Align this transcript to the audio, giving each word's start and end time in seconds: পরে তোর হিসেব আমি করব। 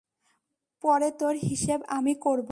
পরে 0.83 1.09
তোর 1.11 1.35
হিসেব 1.49 1.79
আমি 1.89 2.13
করব। 2.15 2.39